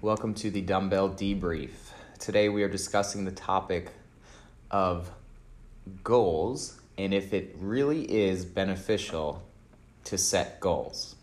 [0.00, 1.70] Welcome to the Dumbbell Debrief.
[2.20, 3.90] Today we are discussing the topic
[4.70, 5.10] of
[6.04, 9.42] goals and if it really is beneficial
[10.04, 11.16] to set goals.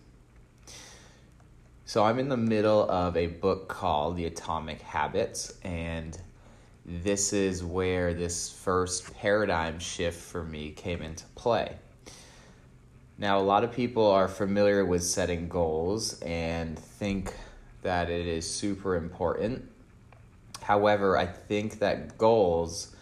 [1.85, 6.19] So, I'm in the middle of a book called The Atomic Habits, and
[6.85, 11.77] this is where this first paradigm shift for me came into play.
[13.17, 17.33] Now, a lot of people are familiar with setting goals and think
[17.85, 19.63] that it is super important.
[20.61, 22.95] However, I think that goals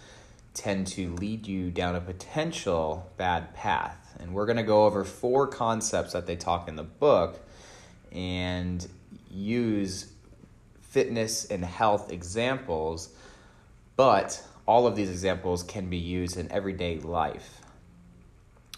[0.53, 4.17] tend to lead you down a potential bad path.
[4.19, 7.39] And we're going to go over four concepts that they talk in the book
[8.11, 8.85] and
[9.31, 10.11] use
[10.81, 13.09] fitness and health examples,
[13.95, 17.61] but all of these examples can be used in everyday life.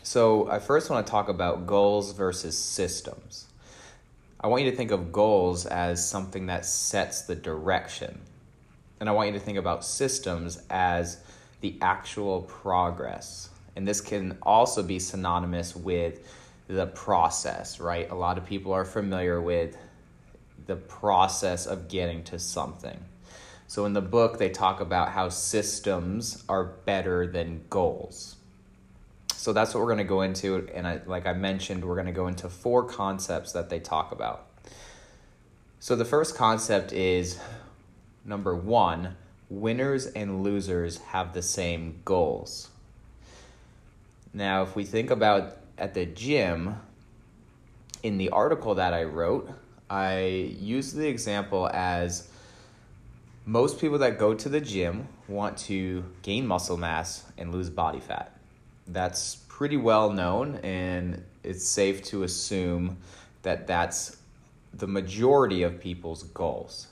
[0.03, 3.47] So, I first want to talk about goals versus systems.
[4.45, 8.21] I want you to think of goals as something that sets the direction.
[8.99, 11.17] And I want you to think about systems as
[11.61, 13.49] the actual progress.
[13.75, 16.19] And this can also be synonymous with
[16.67, 18.07] the process, right?
[18.11, 19.77] A lot of people are familiar with
[20.67, 23.03] the process of getting to something.
[23.65, 28.35] So in the book, they talk about how systems are better than goals.
[29.45, 30.67] So that's what we're going to go into.
[30.73, 34.11] And I, like I mentioned, we're going to go into four concepts that they talk
[34.11, 34.47] about.
[35.79, 37.39] So the first concept is
[38.25, 39.15] number one
[39.47, 42.69] winners and losers have the same goals.
[44.33, 46.77] Now, if we think about at the gym,
[48.01, 49.51] in the article that I wrote,
[49.91, 50.21] I
[50.59, 52.29] used the example as
[53.45, 57.99] most people that go to the gym want to gain muscle mass and lose body
[57.99, 58.34] fat.
[58.87, 62.97] That's pretty well known, and it's safe to assume
[63.41, 64.17] that that's
[64.73, 66.87] the majority of people's goals.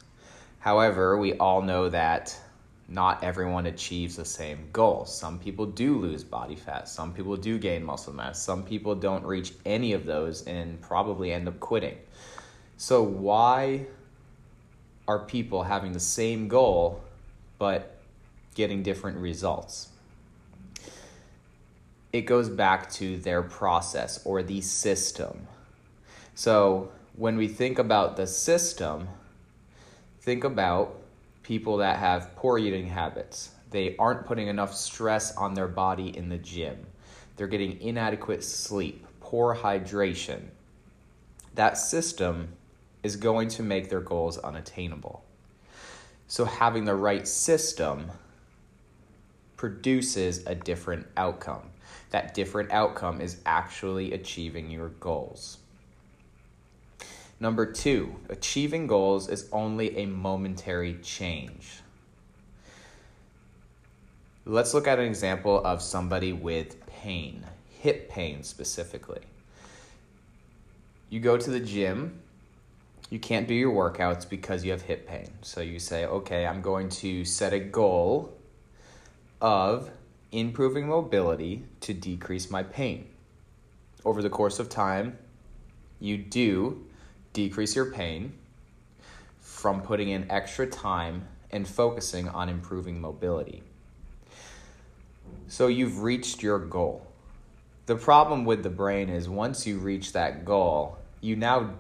[0.60, 2.40] However, we all know that
[2.88, 5.06] not everyone achieves the same goal.
[5.06, 9.26] Some people do lose body fat, some people do gain muscle mass, some people don't
[9.26, 11.98] reach any of those and probably end up quitting.
[12.78, 13.86] So, why
[15.08, 17.02] are people having the same goal
[17.58, 17.98] but
[18.56, 19.90] getting different results?
[22.14, 25.48] It goes back to their process or the system.
[26.36, 29.08] So, when we think about the system,
[30.22, 31.02] think about
[31.42, 33.50] people that have poor eating habits.
[33.72, 36.86] They aren't putting enough stress on their body in the gym.
[37.36, 40.42] They're getting inadequate sleep, poor hydration.
[41.56, 42.50] That system
[43.02, 45.24] is going to make their goals unattainable.
[46.28, 48.12] So, having the right system
[49.64, 51.62] produces a different outcome.
[52.10, 55.60] That different outcome is actually achieving your goals.
[57.40, 61.80] Number two, achieving goals is only a momentary change.
[64.44, 67.46] Let's look at an example of somebody with pain,
[67.80, 69.22] hip pain specifically.
[71.10, 72.20] You go to the gym,
[73.10, 75.30] you can't do your workouts because you have hip pain.
[75.42, 78.38] So you say, okay, I'm going to set a goal
[79.44, 79.92] of
[80.32, 83.06] improving mobility to decrease my pain.
[84.06, 85.18] Over the course of time,
[86.00, 86.86] you do
[87.34, 88.34] decrease your pain
[89.42, 93.62] from putting in extra time and focusing on improving mobility.
[95.48, 97.06] So you've reached your goal.
[97.86, 101.74] The problem with the brain is once you reach that goal, you now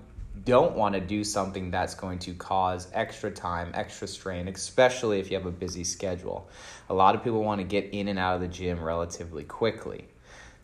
[0.45, 5.29] don't want to do something that's going to cause extra time, extra strain, especially if
[5.29, 6.49] you have a busy schedule.
[6.89, 10.05] A lot of people want to get in and out of the gym relatively quickly.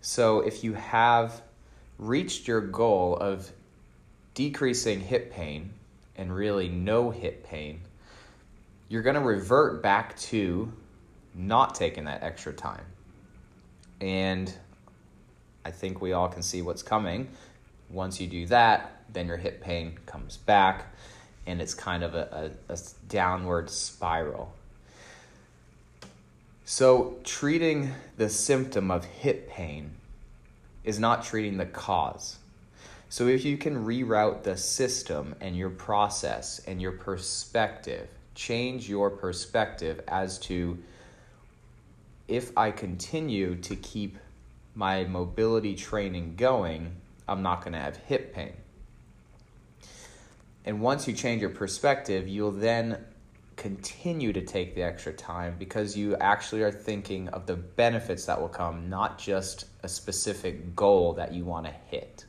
[0.01, 1.41] So if you have
[1.97, 3.51] reached your goal of
[4.33, 5.71] decreasing hip pain
[6.15, 7.81] and really no hip pain,
[8.87, 10.71] you're going to revert back to
[11.35, 12.85] not taking that extra time.
[14.01, 14.51] And
[15.63, 17.29] I think we all can see what's coming.
[17.89, 20.93] Once you do that, then your hip pain comes back,
[21.45, 22.77] and it's kind of a, a, a
[23.07, 24.53] downward spiral.
[26.65, 29.91] So, treating the symptom of hip pain
[30.83, 32.37] is not treating the cause.
[33.09, 39.09] So if you can reroute the system and your process and your perspective, change your
[39.09, 40.77] perspective as to
[42.27, 44.19] if I continue to keep
[44.75, 46.91] my mobility training going,
[47.29, 48.53] I'm not going to have hip pain.
[50.65, 53.05] And once you change your perspective, you'll then
[53.55, 58.39] continue to take the extra time because you actually are thinking of the benefits that
[58.39, 62.25] will come, not just a specific goal that you want to hit.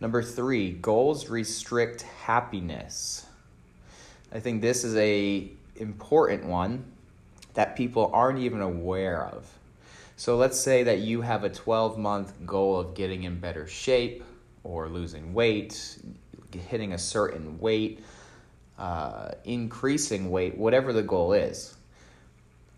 [0.00, 3.26] Number three, goals restrict happiness.
[4.32, 6.84] I think this is a important one
[7.54, 9.50] that people aren't even aware of.
[10.20, 14.22] So let's say that you have a 12 month goal of getting in better shape
[14.64, 15.98] or losing weight,
[16.68, 18.04] hitting a certain weight,
[18.78, 21.74] uh, increasing weight, whatever the goal is.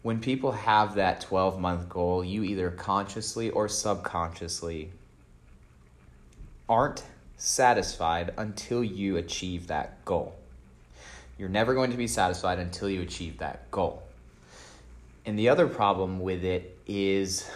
[0.02, 4.92] When people have that 12 month goal, you either consciously or subconsciously
[6.68, 7.02] aren't
[7.38, 10.36] satisfied until you achieve that goal.
[11.38, 14.04] You're never going to be satisfied until you achieve that goal.
[15.24, 17.48] And the other problem with it is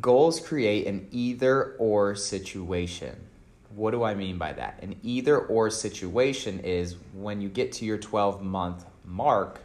[0.00, 3.16] goals create an either or situation.
[3.74, 4.78] What do I mean by that?
[4.82, 9.60] An either or situation is when you get to your 12 month mark,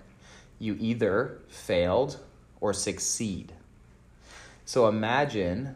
[0.58, 2.20] you either failed
[2.60, 3.54] or succeed.
[4.66, 5.76] So imagine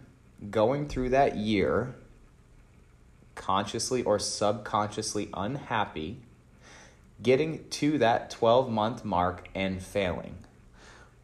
[0.50, 1.96] going through that year
[3.36, 6.18] consciously or subconsciously unhappy
[7.24, 10.36] getting to that 12 month mark and failing.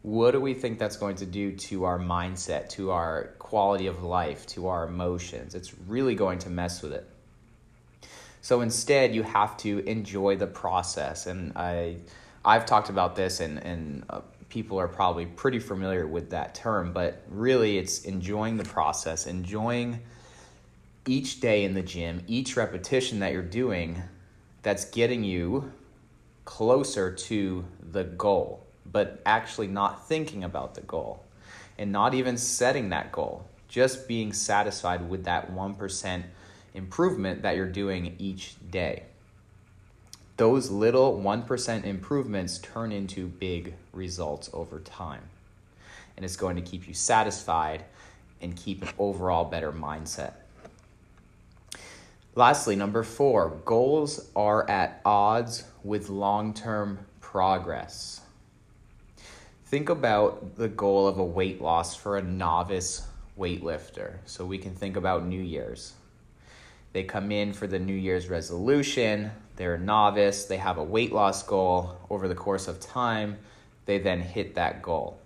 [0.02, 4.02] What do we think that's going to do to our mindset, to our quality of
[4.02, 5.54] life, to our emotions?
[5.54, 7.06] It's really going to mess with it.
[8.40, 11.26] So instead, you have to enjoy the process.
[11.26, 11.96] And I,
[12.42, 16.94] I've talked about this, and, and uh, people are probably pretty familiar with that term,
[16.94, 20.00] but really it's enjoying the process, enjoying
[21.06, 24.02] each day in the gym, each repetition that you're doing
[24.62, 25.72] that's getting you
[26.50, 31.22] closer to the goal, but actually not thinking about the goal
[31.78, 36.22] and not even setting that goal, just being satisfied with that 1%
[36.74, 39.04] improvement that you're doing each day.
[40.38, 45.22] Those little 1% improvements turn into big results over time.
[46.16, 47.84] And it's going to keep you satisfied
[48.42, 50.32] and keep an overall better mindset.
[52.40, 58.22] Lastly, number four, goals are at odds with long term progress.
[59.66, 63.06] Think about the goal of a weight loss for a novice
[63.38, 64.14] weightlifter.
[64.24, 65.92] So we can think about New Year's.
[66.94, 71.12] They come in for the New Year's resolution, they're a novice, they have a weight
[71.12, 71.98] loss goal.
[72.08, 73.36] Over the course of time,
[73.84, 75.18] they then hit that goal.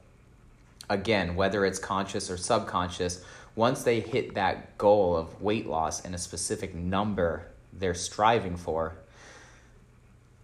[0.90, 3.25] Again, whether it's conscious or subconscious,
[3.56, 8.94] once they hit that goal of weight loss and a specific number they're striving for,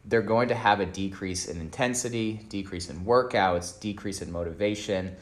[0.04, 5.14] they're going to have a decrease in intensity, decrease in workouts, decrease in motivation.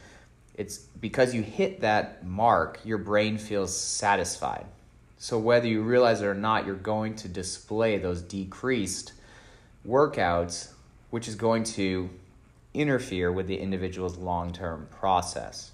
[0.55, 4.67] It's because you hit that mark, your brain feels satisfied.
[5.19, 9.13] So, whether you realize it or not, you're going to display those decreased
[9.87, 10.71] workouts,
[11.11, 12.09] which is going to
[12.73, 15.73] interfere with the individual's long term process.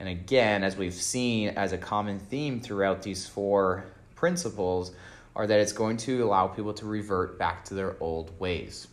[0.00, 3.84] And again, as we've seen as a common theme throughout these four
[4.14, 4.92] principles,
[5.34, 8.88] are that it's going to allow people to revert back to their old ways.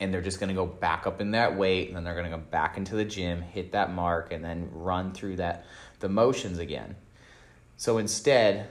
[0.00, 2.30] And they're just going to go back up in that weight, and then they're going
[2.30, 5.64] to go back into the gym, hit that mark, and then run through that
[6.00, 6.96] the motions again.
[7.76, 8.68] So instead,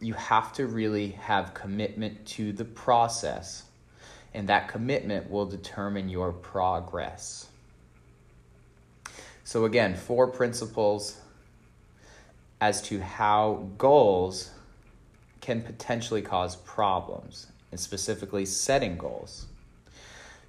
[0.00, 3.64] you have to really have commitment to the process,
[4.34, 7.48] and that commitment will determine your progress.
[9.46, 11.20] So, again, four principles
[12.60, 14.50] as to how goals
[15.40, 19.46] can potentially cause problems, and specifically setting goals.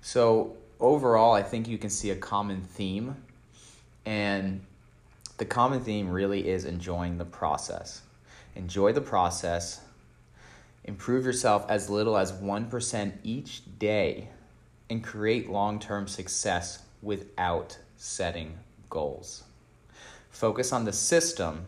[0.01, 3.15] So, overall, I think you can see a common theme,
[4.07, 4.61] and
[5.37, 8.01] the common theme really is enjoying the process.
[8.55, 9.79] Enjoy the process,
[10.85, 14.29] improve yourself as little as 1% each day,
[14.89, 18.57] and create long term success without setting
[18.89, 19.43] goals.
[20.29, 21.65] Focus on the system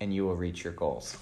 [0.00, 1.16] and you will reach your goals.